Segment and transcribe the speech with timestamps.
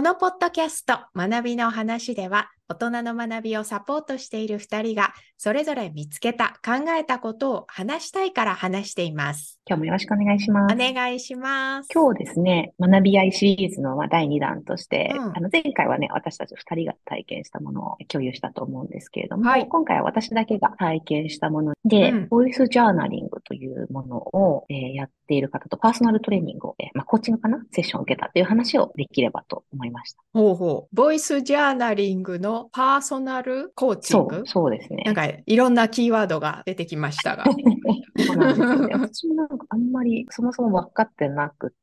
[0.00, 9.60] このポッドキャスト学びの話では大人の学びをサポートしている2人がそれぞれ見つけた考えたことを話したいから話しています。
[9.66, 10.74] 今日もよろしくお願いします。
[10.74, 11.88] お願いします。
[11.92, 27.60] 今日ですね、学び合いシリーズのまあ第2弾として、うんあの前回はね、私たち2人が体験したものを共有したと思うんですけれども、はい今回は私だけが体験したもので、うんボイスジャーナリングというものを、えーやっている方とパーソナルトレーニングを、えーまあ、コーチングかな？
[27.72, 30.22] セッションを受けたという話をできればと思いました。
[30.32, 30.96] ほうほう。
[30.96, 34.36] ボイスジャーナリングのパーソナルコーチング？
[34.36, 35.02] そう、そうですね。
[35.04, 37.44] なんかいろんなキーワードが出てきましたが。
[38.24, 38.94] そうなんですよね。
[38.94, 41.76] 私もなんかあんまりそもそも分かってなくって、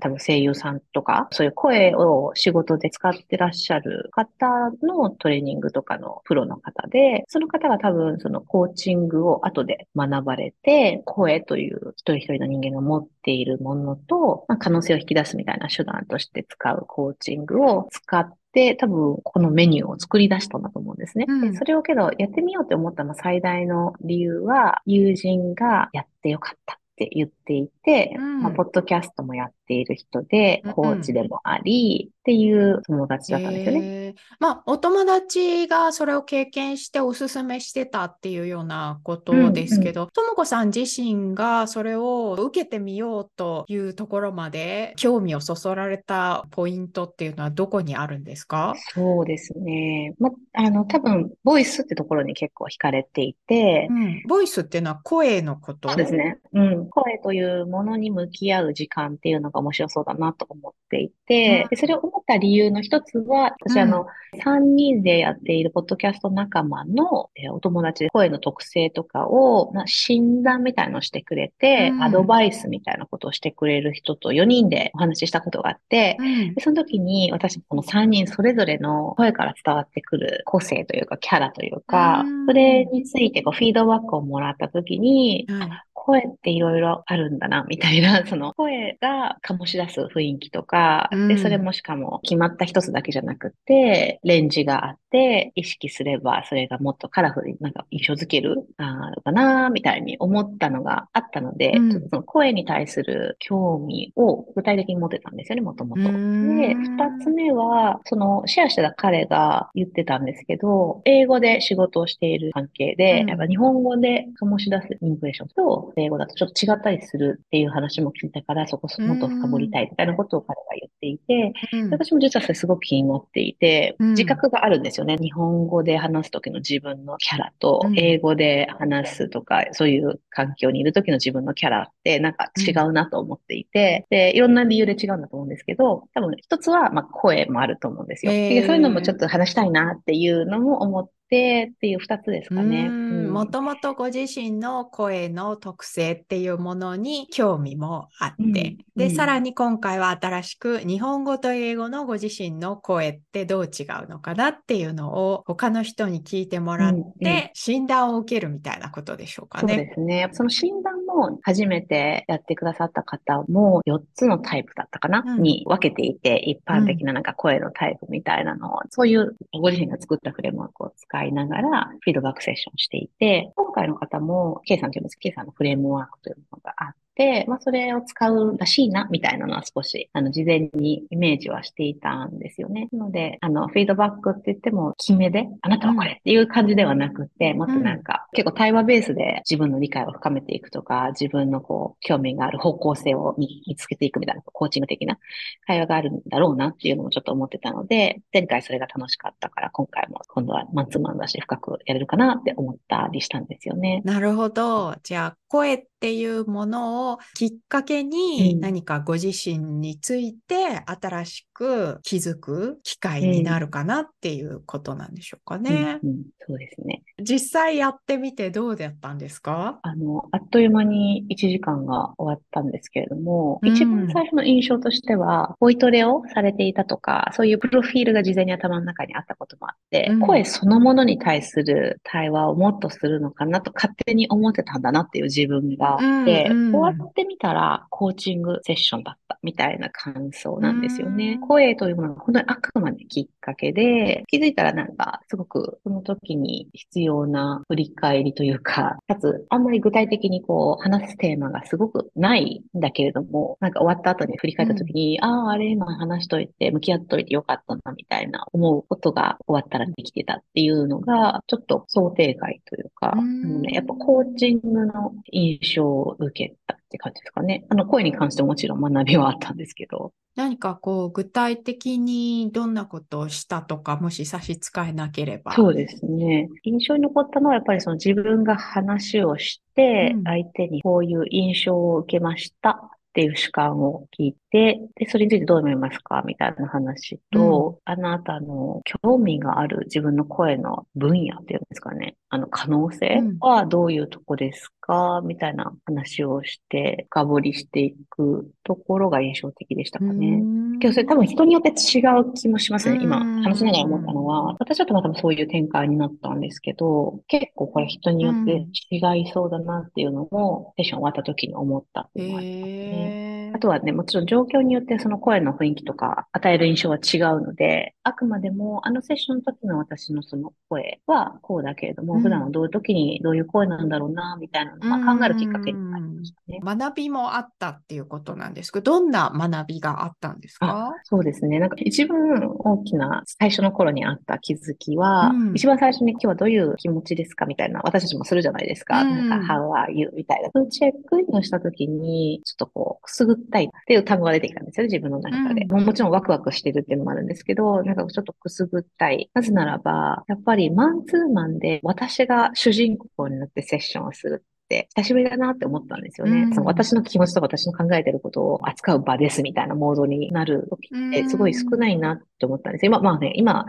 [0.00, 21.26] 多分声優さんとか、そういう声を仕事で使ってらっしゃる方のトレーニングとかのプロの方で、その方が多分そのコーチングを後で学ばれて、声という一人一人の人間が持っているものと、まあ、可能性を引き出すみたいな手段として使うコーチングを使って、多分このメニューを作り出したんだと思うんですね。
[21.28, 28.42] うんでそれをけどやってみようって思ったの最大の理由は、友人がやってよかったって言っていて、うん。
[28.42, 34.14] まあ、ポッドキャストもやっている人でうん、コーチでもあり、っていう友達だったんですよね。
[34.38, 48.74] まあ、お友達がそれを経験しておすすめしてたっていうようなことですけど、ともこさん自身がそれを受けてみようというところまで興味をそそられたポイントっていうのはどこにあるんですか？
[48.94, 50.14] そうですね。
[50.20, 55.88] ま、あの、多分、ボイスってところに結構惹かれていてう、ん、ボイスっていうのは声のこと？
[55.88, 56.38] そうですね。
[56.52, 56.88] うん。
[56.88, 64.06] 声というものに向き合う時間っていうのが面白そうだなと思っていて、でそれを思った理由の一つは、私あの、
[64.44, 72.02] 3人でやっているポッドキャスト仲間の、えーお友達で声の特性とかを、まあ、診断みたいのをしてくれて、うん。
[72.02, 76.54] アドバイスみたいなことをしてくれる人と4人でお話ししたことがあって、うん。
[76.54, 85.70] でその時に私この3人それぞれの声から伝わってくる個性というかキャラというかうん、それについてこうフィードバックをもらった時に、はい
[86.04, 91.28] 声っていろいろあるんだな、みたいな、その声が醸し出す雰囲気とか、うん。
[91.28, 101.90] で、それもしかも決まった一つだけじゃなくて、レンジがあって、意識すればそれがもっとカラフルになんか印象づけるあかな、みたいに思ったのがあったので、うん。
[101.90, 106.02] ちょっとその声に対する興味を具体的に持ってたんですよね、もともと。
[106.02, 113.28] で、二つ目は、そのシェアしてた彼が言ってたんですけど、英語で仕事をしている関係で、うん。
[113.28, 121.90] やっぱ日本語で醸し出すインプレッションと、英語だとちょっと違ったりするっていう話も聞いたから、そこもっと深掘りたいみたいなことを彼が言っていて、うん。
[121.90, 124.10] 私も実はそれすごく気になっていて、うん。
[124.10, 125.16] 自覚があるんですよね。
[125.16, 127.98] 日本語で話す時の自分のキャラとう、ん。
[127.98, 138.32] 英語で話すとか、そういう環境にいる時の自分のキャラってなんか違うなと思っていて、で、いろんな理由で違うんだと思うんですけど、多分一つは、まあ、声もあると思うんですよ。
[138.32, 142.86] でそういうのもちょっと話したいなっていうのも思ってっていう二つですかね。
[142.88, 159.76] うんもともとご自身の声の特性っていうものに興味もあって、うんで、うんさらに今回は新しく日本語と英語のご自身の声ってどう違うのかなっていうのを他の人に聞いてもらっうんうんて診断を受けるみたいなことでしょうかそうね。
[159.76, 160.28] ですね。
[160.32, 165.42] その診断も初めてやってくださった方も4つのタイプだったかな、うん。
[165.42, 175.16] に分けていて、一般的ななんか声のタイプみたいなのを、そういうご自身が作ったフレームワークを使いながらフィードバックセッションをしていて、今回の方も K さんというんです。
[175.16, 177.02] K さんのフレームワークというものがあって、
[177.46, 182.88] まあそれを使うらしいな、みたいなのは少し、あの、事前にイメージはしていたんですよね。
[182.92, 195.18] なので、あの、フィードバックって言っても、決めで、あなたはこれっていう感じではなくて、もっとなんか、結構対話ベースで自分の理解を深めていくとか、自分のこう、興味がある方向性を見見つけていくみたいな、コーチング的な
[195.66, 204.02] 会話があるんだろうなっていうのもちょっと思ってたので、前回それが楽しかったから、今回も今度はマンツーマンだし、深くやれるかなって思ったりしたんですよね。
[204.04, 204.96] なるほど。
[205.02, 208.02] じゃあ、声っていうものをきっかけ
[208.36, 208.52] うん。
[208.52, 216.00] に何かご自身について新しく気づく機会になるかなっていうことなんでしょうかね。
[216.02, 217.02] うんうん、そうですね。
[217.22, 219.78] 実際やってみてどうだったんですか？
[219.82, 239.21] あの、あっという間に1時間が終わったんですけれども、うん一番最初の印象としては、ボイトレをされていたとか、そういうプロフィールが事前に頭の中にあったこともあって、うん声そのものに対する対話をもっとするのかなと勝手に思ってたんだなっていう自分があって、うんうん終わってみたらコーチングセッションだった。
[239.42, 241.38] みたいな感想なんですよね。
[241.46, 267.64] 声というものが本当にあくまできっかけで、気づいたらなんかすごくその時に必要な振り返りというか、かつあんまり具体的にこう話すテーマがすごくないんだけれども、なんか終わった後に振り返った時に、うん、ああ、あれ今話しといて、向き合っといてよかったなみたいな思うことが終わったらできてたっていうのが、ちょっと想定外というか、うん、ね、やっぱコーチングの印象を受けたって感じですかね。
[267.70, 270.12] あの、声に関してももちろん学びはあったんですけど。
[270.36, 275.52] 何かこう、具体的にどんなことをしたとか、もし差し支えなければ。
[275.52, 276.48] そうですね。
[276.64, 292.16] 印象に残ったのは、やっぱりその自分が話をして、相手にこういう印象を受けましたっていう主観を聞いて、で、それについてどう思いますかみたいな話と、うん、あなたの興味がある自分の声の分野っていうんですかね。
[292.34, 300.42] あの可能性はどういうとこですか、みたいな話をして、深掘りしていくところが印象的でしたかね。
[300.80, 303.00] けどそれ多分人によって違う気もしますね。
[303.02, 303.18] 今。
[303.42, 313.52] 話しながら思ったのは、私はたまたまそういう展開になったんですけど、結構これ人によって違いそうだなっていうのも、セッション終わった時に思ったっていうのがありますね。
[313.54, 326.60] あとはね、もちろん状況によってその声の雰囲気とか与える印象は違うので、あくまでもあのセッションの時の私のその声はこうだけれども、普段はどういう時にどういう声なんだろうな、みたいなのを、まあ、考えるきっかけになりましたね。
[326.62, 330.92] 学びもあったっていうことなんですけど、どんな学びがあったんですか？
[331.04, 331.58] そうですね。
[331.58, 332.18] なんか一番
[332.58, 339.02] 大きな最初の頃にあった気づきは、うん、一番最初に今日はどういう気持ちですかみたいな、私たちもするじゃないですか。
[339.02, 340.10] うん、なんか、How are you?
[340.14, 340.66] みたいな。
[340.66, 345.66] チェックインをした時に、ちょっとこう、くすぐったいっていう単語が出てきたんですよ、自分の中で。
[345.68, 349.30] うん、もちろんワクワクしてるっていうのもあるんですけど、なんかちょっとくすぐったい。
[349.34, 356.42] なぜならば、やっぱりマンツーマンで私が主人公になってセッションをするって久しぶりだなって思ったんですよね。
[356.42, 363.66] うん、その私の気持ちとか私の考えてることを扱う場ですみたいなモードになる時ってすごい少ないなって思ったんです今、まあね、今、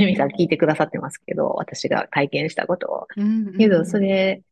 [0.00, 3.06] エミさん聞いてくださってますけど、私が体験したことを。
[3.58, 4.42] けど、それ、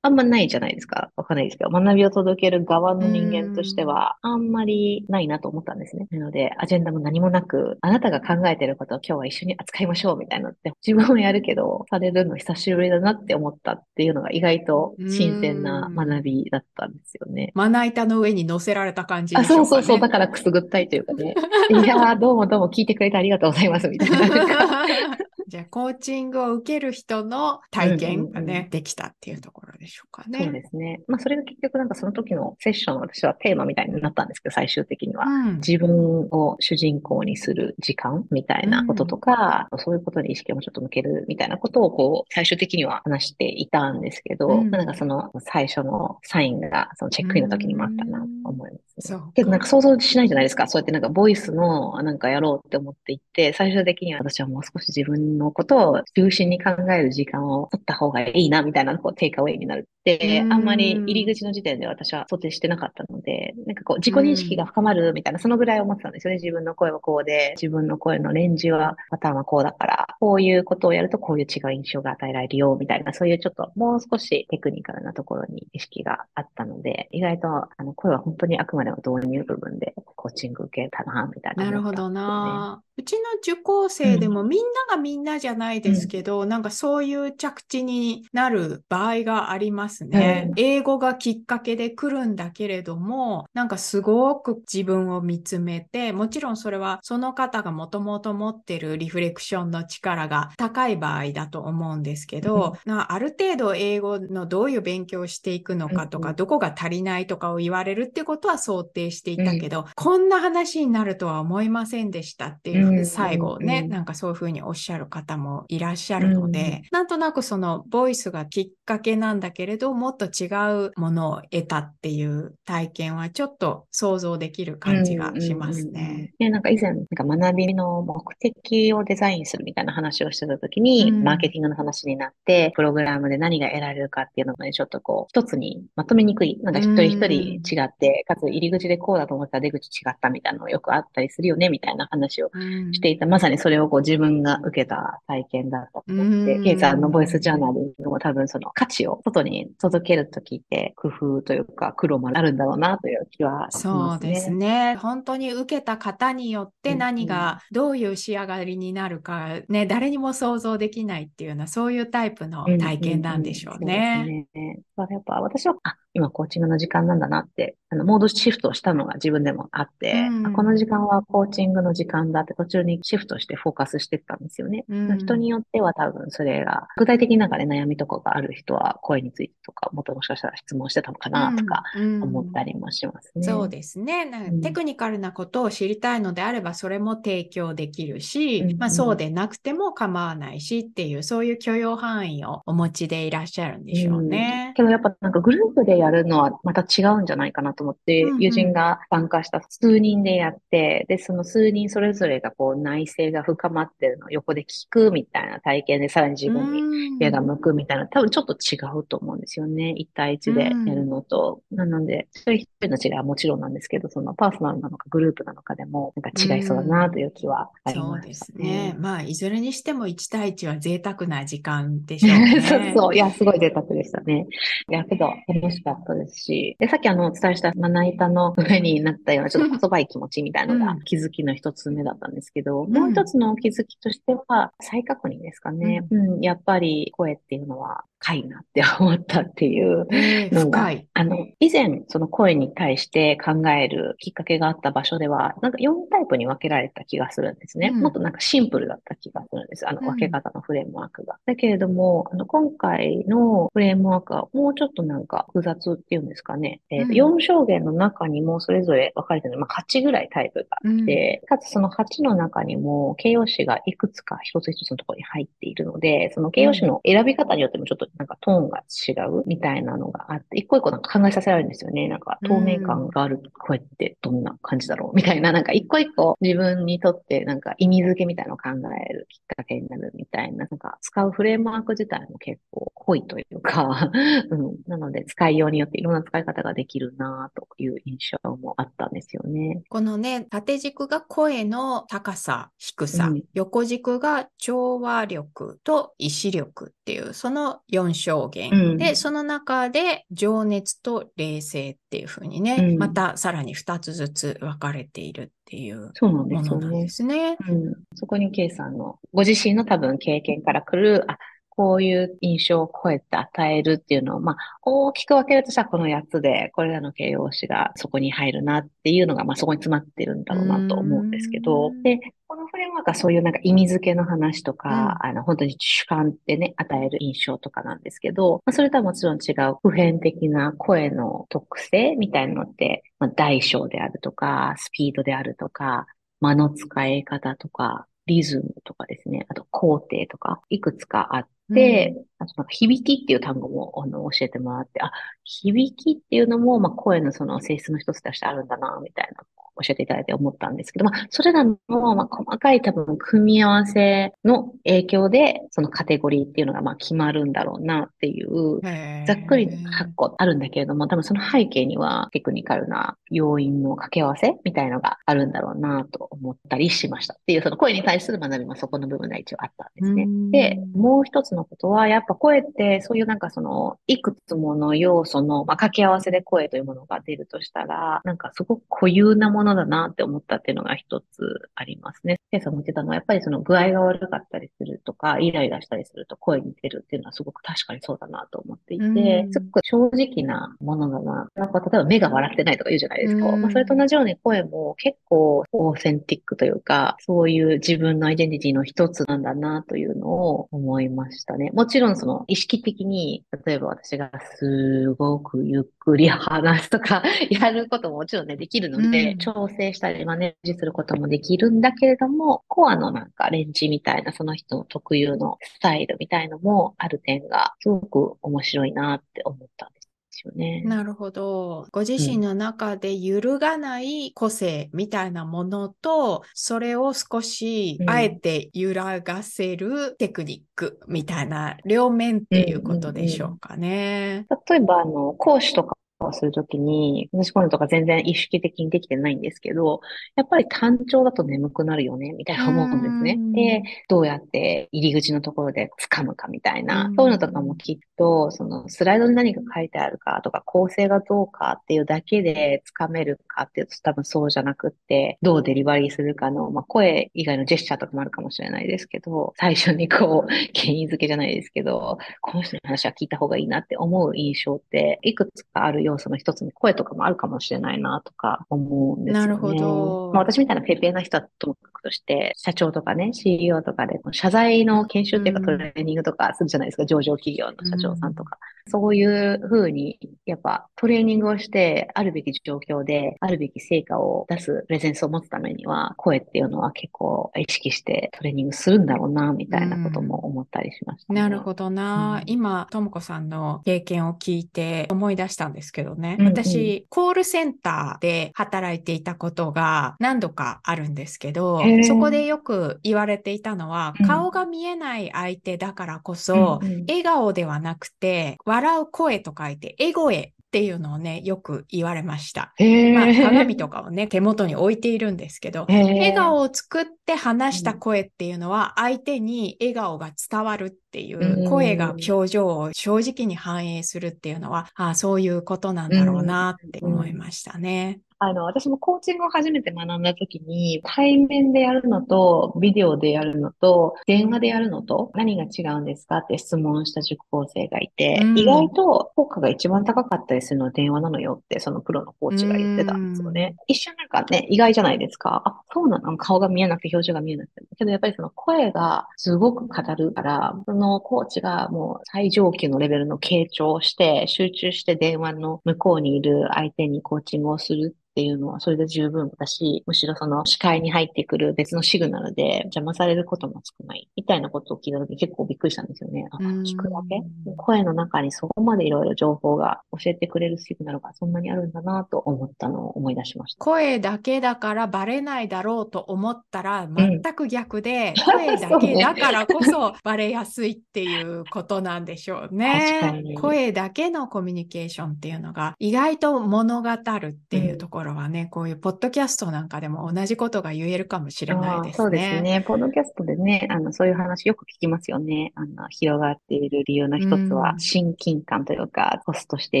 [0.04, 1.12] あんまないじゃないですか。
[1.14, 6.08] わかんないですけど、学びを届ける側の人間としては、あんまりないなと思ったんですね。
[6.10, 17.52] なので、アジェンダも何もなく、あなたが考えてることを今日は一緒に扱いましょうみたいなのって、自分もやるけど、されるの久しぶりだなって思ったっていうのが意外と新鮮な学びだったんですよね。
[17.54, 21.34] まな板の上に乗せられた感じね、あ、そうそうそう、だからくすぐったいというかね。
[21.70, 24.18] いやー、どうもどうも聞いてくれてありがとうございますみたいな。
[25.52, 30.44] じゃあ、コーチングを受ける人の体験がね、うんうんうん、できたっていうところでしょうかね。
[30.44, 31.00] そうですね。
[31.06, 35.24] まあ、それが結局なんかその時のセッションの私はテーマみたいになったんですけど、最終的には。
[35.26, 50.66] うん、自分を主人公にする時間みたいなこととか、うん、そういうことに意識をちょっと向けるみたいなことをこう、最終的には話していたんですけど、うん、なんかその最初のサインがそのチェックインの時にもあったなと思います、ね、けどなんか想像しないじゃないですか。
[50.66, 66.36] そうやってなんかボイスのなんかやろうって思っていって、最終的には私はもう少し自分のことを中心に考える時間を取った方がいいなみたいなこうテイクアウェイになるって、あんまり入り口の時点で私は想定してなかったので、なんかこう自己認識が深まるみたいな、そのぐらい思ってたんですよね。
[66.36, 82.82] 自分の声はこうで、自分の声のレンジは、パターンはこうだから、こういうことをやるとこういう違う印象が与えられるよ、みたいな、そういうちょっともう少しテクニカルなところに意識があったので、意外とあの声は本当にあくまでも導入部分でコーチング受けたな、みたいな、ね、なるほどな。
[82.96, 90.46] うちの受講生でもみんながみんなじゃないですけど、うん、なんかそういう着地になる場合がありますね。
[90.50, 120.46] うん、英語がきっかけで来るんだけれども、なんかすごく自分を見つめて、もちろんそれはその方がもともと持ってるリフレクションの力が高い場合だと思うんですけど、うん、ある程度英語のどういう勉強をしていくのかとか、どこが足りないとかを言われるってことは想定していたけど、こんな話になるとは思いませんでしたっていう最後ね、なんかそういうふうにおっしゃる方もいらっしゃるので、なんとなくそのボイスがきっかけなんだけれど、もっと違
[120.86, 126.32] うものを得たっていう体験はちょっと想像できる感じがしますね。
[126.38, 136.58] で、なんか以前、なんか学びの目的をデザインするみたいな話をしてた時に、うん、マーケティングの話になって、プログラムで何が得られるかっていうのがね、ちょっとこう、一つにまとめにくい。
[136.62, 142.50] なんか一人一人違って、かつ入り口でこうだと思ったら出口違ったみたいなのがよくあったりするよね、みたいな話を
[142.92, 143.26] していた。
[143.26, 154.30] まさにそれをこう自分が受けた体験だったと思って、ケイさんのボイスジャーナリングも多分その価値を外に届けるときって工夫というか苦労もあるんだろうなという気はしますね。
[154.30, 154.96] そうですね。
[154.96, 164.24] 本当に受けた方によって何がどういう仕上がりになるかね、誰にも想像できないっていうようなそういうタイプの体験なんでしょうね。
[164.24, 164.80] そうですね。
[165.10, 174.84] やっぱ私は、あ、今コーチングの時間なんだなって、あの、モードシフトをしたのが自分でもあって、うんあこの時間はコーチングの時間だって途中にシフトしてフォーカスしてったんですよね。
[174.88, 183.42] うん人によっては多分それが、具体的になんかね、悩みとかがある人は声についてとか、もっともしかしたら質問してたのかなとかうん思ったりもしますね。
[183.42, 184.24] そうですね。
[184.24, 194.74] なんかうんテクニカルなことを知りたいのであれば、それも提供できるし、うんうんまあそうでなくても構わないしっていう、そういう許容範囲をお持ちでいらっしゃるんでしょうねうん。
[194.74, 209.90] けどやっぱなんかグループでやるのはまた違うんじゃないかなと思って、うんうん友人が参加した数人でやって、で、その数人それぞれがこう内省が深まってるのを横で聞くみたいな体験でさらに自分にに目が向くみたいな、多分ちょっと違うと思うんですよね。
[209.90, 211.62] 一対一でやるのと。
[211.70, 218.96] なので、そういう一人の違いはもちろんなんですけど、そのパーソナルなのかグループなのかでも、なんか違いそうだなという気はありそうまですすねね。。
[218.98, 222.60] まあ、いずれにしても1対1は贅沢な時間でしょうね。
[222.62, 223.14] そうそう。
[223.14, 224.46] いや、すごい贅沢でしたね。
[224.90, 226.76] いや、けど、楽しかったですし。
[226.78, 236.06] で、さっきあの、お伝えしたまな板の上になったような、ちょっと細ばい気持ちみたいなのうんが気づきの一つ目だったんですけど、んもう一つの気づきとしては、再確認ですかね。
[236.10, 241.08] うん、やっぱり声っていうのは、深いなって思ったっていうえーのが、深い。
[241.14, 247.90] あの、以前、その声に対して考えるきっかけがあった場所では、なんか4タイプに分けられた気がするんですね。
[247.92, 249.88] うんもっとなんかシンプルだった気がするんです。
[249.88, 251.38] あの、うん分け方のフレームワークが。
[251.46, 256.80] だけれども、あの、今回のフレームワークはもうちょっとなんか複雑っていうんですかね。
[256.90, 272.08] えーとうん4証言の中にもそれぞれ分かれてる、まあ、8ぐらいタイプがあって、かつその8の中にも形容詞がいくつか一つ一つのところに入っているので、その形容詞の選び方によってもちょっとなんかトーンが違うみたいなのがあって、一個一個なんか考えさせられるんですよね。
[272.08, 278.70] なんか透明感がある声ってどんな感じだろうみたいな、なんか一個一個自分にとってなんか意味付けみたいなのを考
[279.08, 284.10] えるきっかけになるみたいな、なんか使うフレームワーク自体も結構濃いというか、
[284.50, 289.82] うん、なので使いようによっていろんな使い方ができるなという印象もあったんですよね。
[289.88, 293.42] このね、縦軸が声の高さ、低さ、うん。
[293.54, 298.70] 横軸が調和力と意志力っていう、その4証言。
[298.72, 307.56] うんで、その中で情熱と冷静っていうふうにね、うんまたさらに2つずつ分かれているっていうそうなんでものなんすよねで。
[307.56, 307.68] すね。
[307.68, 311.38] うん、そこに K さんのご自身の多分経験から来る、あ、
[311.74, 336.04] こういう印象を超えて与えるっていうのを、まあ、大きく分けるとしたらこの8つで、これらの形容詞がそこに入るなっていうのが、まあ、そこに詰まってるんだろうなと思うんですけどうん、で、このフレームワークはそういうなんか意味付けの話とか、あの、本当に主観でね、与える印象とかなんですけど、まあ、それとはもちろん違う普遍的な声の特性みたいなのって、まあ、大小であるとか、スピードであるとか、
[336.40, 345.12] 間の使い方とか、リズムとかですね、あと工程とか、いくつかあっで、あとなんか響きっていう単語もあの教えてもらって、あ、
[345.44, 349.44] 響きっていうのも、まあ、声のその性質の一つとしてあるんだな、みたいな。
[349.80, 358.80] 教えていただいて思ったんですけど、まあ、それらの、まあ、細かい多分組み合わせの影響で、そのカテゴリーっていうのがまあ決まるんだろうなっていう、
[359.26, 367.34] ざっくり8個あるんだけれども、多分その背景にはテクニカルな要因の掛け合わせみたいのがあるんだろうなと思ったりしました。
[367.34, 370.50] っていう、その声に対する学びもそこの部分が一応あったんですねうん。
[370.50, 382.36] で、もう一つのことは、やっぱ声ってそういうなんかその、いくつもの要素の、まあ、掛け合わせで声というものが出るとしたら、なんかすごく固有なものだなって思ったっていうのが一つありますね。
[382.50, 391.48] ケイさんも言ってたのは、やっぱりその具合が悪かったりするとか、イライラしたりすると声に出るっていうのはすごく確かにそうだなと思っていて、うんすごく正直なものだな。
[391.54, 393.46] なんか例えば目が笑ってないとか言うじゃないですか。
[393.48, 401.70] うんまあ、それと同じように声も結構オーセンティックというか、そういう自分のアイデンティティの一つなんだなというのを思いましたね。
[401.72, 420.82] もちろんその意識的に、例えば私がすごくゆっくり話すとか、やることももちろんね、できるので、うん調整したりマネージすることもできるんだけれども、コアのなんかレンジみたいなその人の特有のスタイルみたいのもある点がすごく面白いなって思ったんですよね。
[420.84, 421.86] なるほど。
[421.92, 434.46] ご自身の中で揺るがない個性みたいなものと、それを少しうんあえて揺らがせるテクニックみたいな両面っていうことでしょうかね。
[434.68, 440.00] 例えば、あの、講師とかをするときに、私こういうのとか全然意識的にできてないんですけど、
[440.36, 443.38] やっぱり単調だと眠くなるよね、みたいな思うんですね。
[443.54, 469.46] で、どうやって入り口のところで掴むかみたいな、そういうのとかもきっと、そのスライドに何か書いてあるかとか、構成がどうかっていうだけで掴めるかっていうと多分そうじゃなくって、どうデリバリーするかの、まあ、声以外のジェスチャーとかもあるかもしれないですけど、最初にこう、 権威づけじゃないですけど、この人の話は聞いた方がいいなって思う印象って、いくつかある要素の一つに声とかもあるかもしれないなとか思うんですよね。
[469.48, 470.30] なるほど。
[470.32, 478.58] まあ、私みたいなペーペーな人はともかくとして、社長とかね、CEO とかで、謝罪の研修っていうかトレーニングとかするじゃないですか、上場企業の社長さんとか。
[478.88, 492.42] そういうふうに、やっぱトレーニングをして、あるべき状況で、あるべき成果を出すプレゼンスを持つためには、声っていうのは結構意識してトレーニングするんだろうな、みたいなことも思ったりしました、ね、なるほどな。
[492.42, 496.36] うん、今、ともこさんの経験を聞いて思い出したんですけどね。
[496.38, 512.72] うんうん、私、コールセンターで働いていたことが何度かあるんですけど、そこでよく言われていたのは、顔が見えない相手だからこそ、うんうん、笑顔ではなくて、笑う声と書いて、エゴエっていうのをね、よく言われました。
[512.78, 528.20] まあ、鏡とかをね、手元に置いているんですけど、笑顔を作って話した声っていうのは、相手に笑顔が伝わるっていう、声が表情を正直に反映するっていうのは、ああそういうことなんだろうなって思いましたね。
[528.44, 543.76] あの、私もコーチングを初めて学んだ時に、対面でやるのと、ビデオでやるのと、電話でやるのと、何が違うんですかって質問した受講生がいて、うん、意外と効果が一番高かったりするのは電話なのよって、そのプロのコーチが言ってたんですよね。
[543.78, 545.62] うん、一瞬なんかね、意外じゃないですか。
[545.64, 546.36] あ、そうなの？
[546.36, 547.82] 顔が見えなくて表情が見えなくて。
[547.96, 564.30] けどやっぱりその声がすごく語るから、そののコーチがもう最上級のレベルの傾聴をして、集中して電話の向こうにいる相手にコーチングをするっていうのはそれで十分だし、むしろその視界に入ってくる別のシグナルで邪魔されることも少ない。
[564.36, 566.48] みたいなことを聞いた時結構びっくりしたんですよね。
[566.50, 567.42] あ、聞くだけ？
[567.76, 573.84] 声の中にそこまでいろいろ情報が教えてくれるシグナルがそんなにあるんだなと思ったのを思い出しました。
[573.84, 583.42] 声だけだからバレないだろうと思ったら全く逆で、うん、声だけだからこそ バレやすいっていうことなんでしょうね。
[583.60, 592.12] 声だけのコミュニケーションっていうのが意外と物語るっていうところ、うんころはね、こういうポッドキャストなんかでも同じことが言えるかもしれないですね。
[592.12, 592.84] そうですね。
[592.86, 595.72] ポッドキャストでね、あの、そういう話よく聞きますよね。
[595.74, 600.00] あの、広がっている理由の一つは、親近感というか、ホストして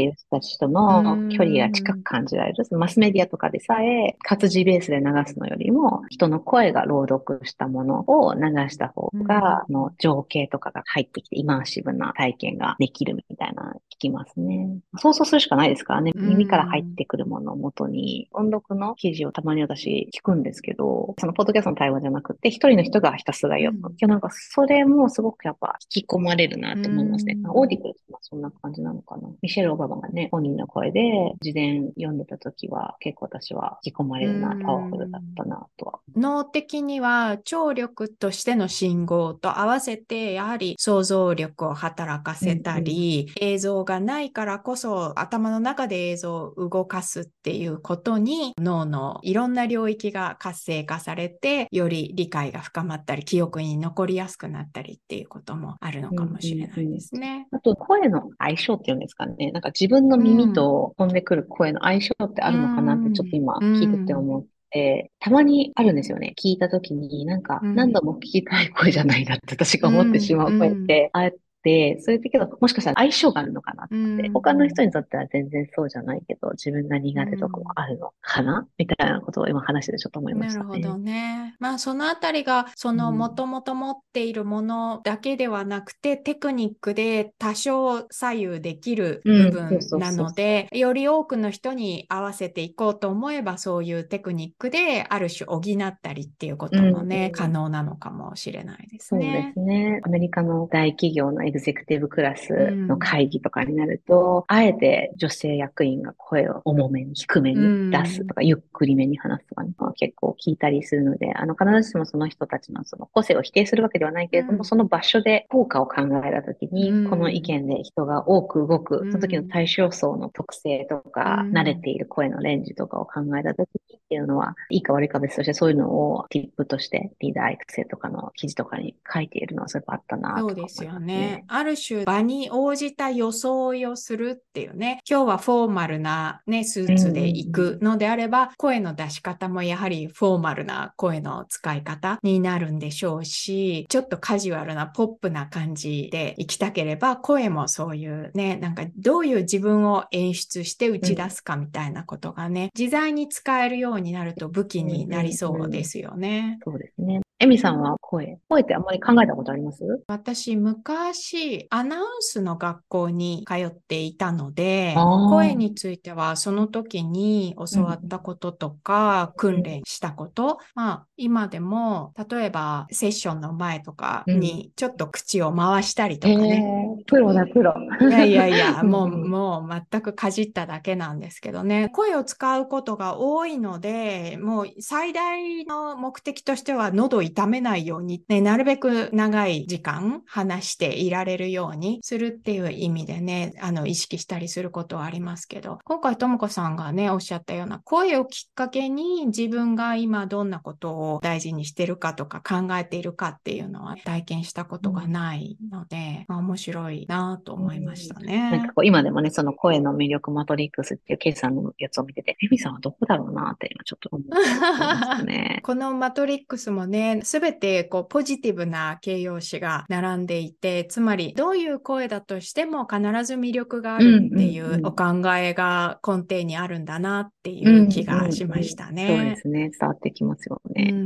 [0.00, 2.64] いる人たちとの距離が近く感じられる。
[2.78, 14.78] マスメディアとかでさえ、活字ベースで流すのよりも、人の声が朗読したものを流した方が、の情景とかが入ってきて、 immersive な体験ができるみたいな聞きますね。
[14.98, 16.12] 想像するしかないですからね。
[16.14, 18.94] 耳から入ってくるものをもとに音読の？
[18.96, 23.94] 記事をたまに私聞くんですけど、そのポッドキャストの対話じゃなくて、一人の人がひたすら読む。
[24.00, 27.36] うん、なんかそれもすごくやっぱ引き込まれるなと思いますね。
[27.38, 29.28] うん、 Audible ってそんな感じなのかな。
[29.40, 31.00] ミシェル・オバマがね、本人の声で
[31.40, 36.00] 事前読んでた時は結構私は引き込まれるな、パワフルだったなとは。
[36.16, 57.28] 脳的には聴力としての信号と合わせて、やはり想像力を働かせたり、うんうん、映像がないからこそ頭の中で映像を動かすっていうことに脳のいろんな領域が活性化されて、より理解が深まったり、記憶に残りやすくなったりっていうこともあるのかもしれないですね。
[57.28, 59.50] うんうん、あと、声の相性っていうんですかね。
[59.52, 66.34] なんか自分の耳と飛んでくる声の相性ってあるのかなってちょっと今聞いてて思って、たまにあるんですよね。
[66.42, 81.56] 聞いたときに、なんか、何度も聞きたい声じゃないなって私が思ってしまう声って、あえて、そういう時はもしかしたら相性があるのかなって、うん、他の人にとっては全然そうじゃないけど、自分が苦手とかもあるのかな、うん、みたいなことを今話してちょっと思いました、ね、なるほどね。
[81.58, 99.22] まあそのあたりが、そのもともと持っているものだけではなくて、テクニックで多少左右できる部分なので、より多くの人に合わせていこうと思えば、そういうテクニックである種補ったりっていうこともね、可能なのかもしれないですね。
[99.22, 100.00] そうですね。
[100.02, 131.41] アメリカの大企業のエグゼクティブクラスの会議とかになると、うん、あえて女性役員が声を重めに、低めに出すとか、うん、ゆっくりめに話すとか、ね、結構聞いたりするので、あの、必ずしもその人たちのその個性を否定するわけではないけれども、うん、その場所で効果を考えたときに、この意見で人が多く動く、その時の対象層の特性とか、慣れている声のレンジとかを考えたときにっていうのは、いいか悪いか別として、そういうのをティップとしてリーダー育成とかの記事とかに書いているのは、そういえばあったなと、ね、そうですよね。
[131.42, 131.46] ね。
[131.48, 135.00] ある種場に応じた装いをするっていうね。
[135.08, 156.58] 今日はフォーマルなね、スーツで行くのであれば、声の出し方もやはりフォーマルな声の使い方になるんでしょうし、ちょっとカジュアルなポップな感じで行きたければ、声もそういうね、なんかどういう自分を演出して打ち出すかみたいなことがね、自在に使えるようになると武器になりそうですよね。
[156.64, 157.20] そうですね。
[157.42, 158.38] エミさんは声。
[158.48, 159.82] 声ってあんまり考えたことあります？
[160.06, 176.64] 私、昔、アナウンスの学校に通っていたので、声についてはその時に教わったこととか、訓練したこと、まあ、今でも、例えば、セッションの前とかに、ちょっと口を回したりとかね。
[177.00, 177.74] ープロだ、プロ。
[178.02, 181.88] いやいやいや、 もう、うんもう全くかじっただけなんですけどね。
[181.88, 208.72] 声を使うことが多いので、もう最大の目的としては喉を痛めないように、ね、なるべく長い時間話していられるようにするっていう意味でね、あの、意識したりすることはありますけど、今回ともこさんがね、おっしゃったような声をきっかけに自分が今どんなことを大事にしてるかとか考えているかっていうのは体験したことがないので、まあ面白いなと思いましたなんねか。
[208.74, 215.60] こう今でもね、その声の魅力マトリックスっていうケイさんのやつを見てて、エミさんはどこだろうなって今ちょっと思ってましたね。
[215.64, 229.36] このマトリックスもね、すべてこうポジティブな形容詞が並んでいて、つまりどういう声だとしても必ず魅力があるっていうんうんううんお考えが根底にあるんだなっていう気がしましたそうねで。
[229.36, 229.70] すね。
[229.78, 230.90] 伝わってきますようね。
[230.90, 231.00] んう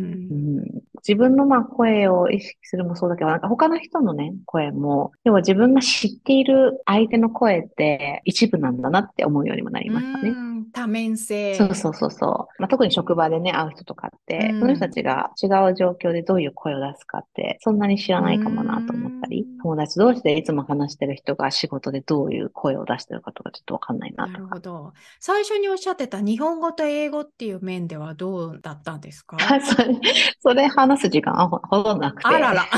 [0.63, 10.35] ん自分のまあ声を意識するもそうだけど、なんか他の人のね、声も、要は自分が知っている相手の声って一部なんだなって思うようにもなりましたね。
[10.77, 11.55] うん多面性。
[11.55, 12.63] そうそうそうそう。
[12.63, 24.39] まあ、特に職場でね、会う人とかって、うんその人たちが違う状況でどういう声を出すかって、そんなに知らないかもなと思ったりうん、友達同士でいつも話してる人が仕事でどういう声を出してるかとかちょっとわかんないななとか。
[24.39, 24.93] るほど。
[25.21, 29.37] 最初におっしゃってた日本語と英語っていう面ではどうだったんですか？
[29.61, 29.99] それ、
[30.41, 32.29] それ話す時間あほほとんどなくて。
[32.29, 32.65] あらら。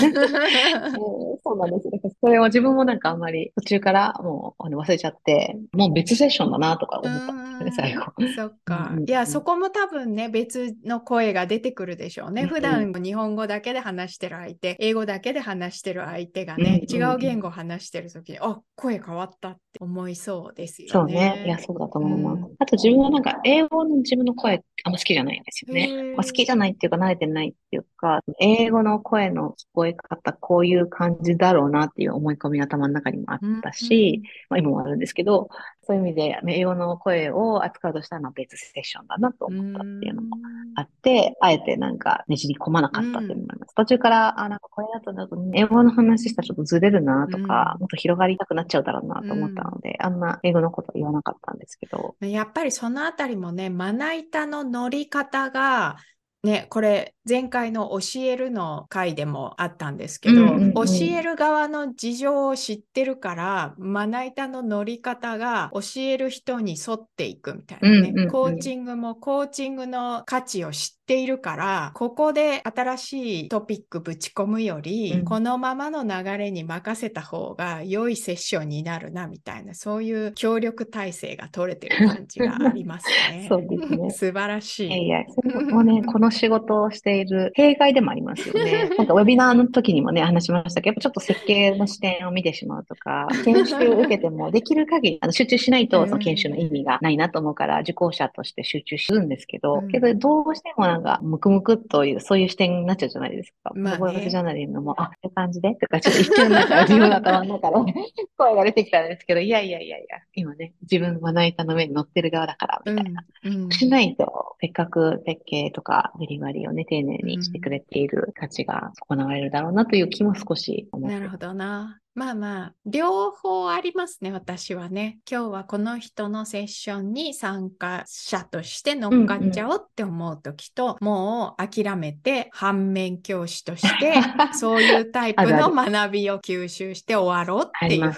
[1.45, 1.93] そうなんですよ。
[1.93, 8.12] だからそれを自分もなんかあんまり途中からもうあの忘れちゃって、もう別セッションだなとか思ったんですよね、 最後。
[8.37, 12.42] そっかいや、そこも多分ね、別の声が出てくるでしょうね。
[12.42, 21.14] うん普段日本語だけで話してる相手、英語だけで話してる相手がね、違う言語を話してるときに、あ、声変わったって思いそうですよそうね。
[21.14, 21.44] ね。
[21.46, 22.42] いや、そうだと思います。
[22.42, 26.14] うんあと自分はなんか英語の自分の声あんま好きじゃないんですよね。
[26.14, 35.49] まあ、好きじゃないっていうか慣れてないっていうか、英語の声の聞こえ方、こういう感じだろうなっていう思い込みが頭の中にもあったし、まあ今もあるんですけど、
[35.83, 40.37] そういう意味で英語の声を扱うとしたらまあ別セッションだなと思ったっていうのも
[40.77, 43.75] あって、あえてなんかねじり込まなかったっています。
[43.75, 47.81] 途中から、あ、なんかこれだとなんか英語の話したらちょっとずれるなとか、うん。
[47.81, 55.97] もっと広がりたくなっちゃうだろうなと思ったので、あんな英語のこと言わなかったんですけど、やっぱりそのあたりもね、まな板の乗り方が、
[56.44, 60.72] ね、これ前回の教えるの回でもあったんですけど、うんうんうん。
[60.74, 68.31] 教える側の事情を知ってるから、まな板の乗り方が教える人に沿っていくみたいなね、うんうんうん。
[68.31, 75.24] コーチングもコーチングの価値を知っているから、ここで新しいトピックぶち込むより、うん。
[75.24, 83.46] このままの流れに任せた方が良いセッションになるなみたいな、そういう協力体制が取れてる感じがありますね。
[83.51, 84.11] そうですね。
[84.11, 84.87] 素晴らしい。
[84.87, 85.24] いやいや、
[86.29, 88.91] の仕事をしている弊害でもありますよね。
[88.97, 103.73] なんかウェビナーの時にもね、話しましたけど、やっぱちょっと設計の視点を見てしまうとか、研修受けてもできる限りあの集中しないと、うんその研修の意味がないなと思うから、受講者として集中するんですけど、うんけどどうしてもなんか、ムクムクっという、そういう視点になっちゃうじゃないですか。
[103.75, 105.75] まあねボジャーナリングも、あ、こういう感じで？
[105.75, 107.95] とか、ちょっと一瞬なんか自分の頭の中で
[108.37, 113.25] 声が出てきたんですけど、いやいやいやいや、今ね、自分のまな板の上に乗ってる側だから、みたいな。
[113.45, 122.01] うんうんしないと、せっかく設計とかデリバリーをね、丁寧にしてくれている価値が損なわれるだろうなという気も少し思ってなるほどな。
[122.19, 125.21] まあまあ、両方ありますね、私はね。
[125.31, 134.15] 今日はこの人のセッションに参加者として乗っかっちゃおうって思うときと、もう諦めて反面教師として、
[134.53, 138.13] そういうタイプの学びを吸収して終わろうっていう。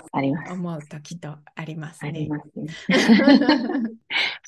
[0.51, 2.27] 思うときとありますねあり。
[2.27, 2.69] ますね。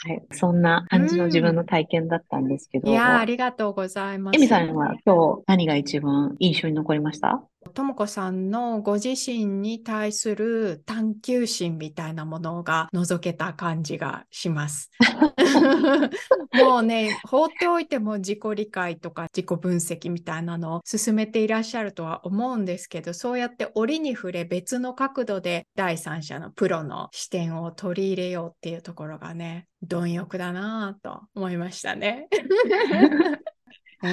[0.09, 0.23] はい。
[0.33, 2.91] そんな感じの自分の体験だったんですけど。
[2.91, 4.37] いやありがとうございます。
[4.37, 7.45] エミさんは今日何が一番印象に残りました？
[7.75, 14.91] ともこさんのご自身に対する探求心みたいなものが覗けた感じがします。
[16.55, 32.29] もうね、放っておいても自己理解とか自己分析みたいなのを進めていらっしゃるとは思うんですけど、そうやって折に触れ別の角度で第三者のプロの視点を取り入れようっていうところがね、貪欲だなぁと思いましたね。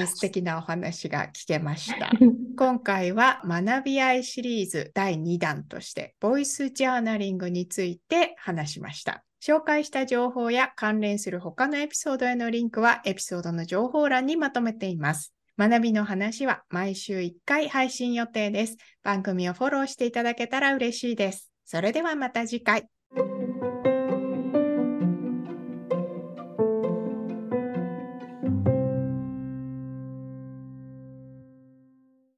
[0.06, 2.10] 素敵なお話が聞けました。
[2.56, 9.24] 今回は学び合いシリーズ第2弾としてボイスジャーナリングについて話しました。
[9.42, 15.34] 紹介した情報や関連する他のエピソードへのリンクはエピソードの情報欄にまとめています。
[15.58, 18.76] 学びの話は毎週1回配信予定です。
[19.02, 21.50] 番組をフォローしていただけたら嬉しいです。
[21.64, 22.88] それではまた次回。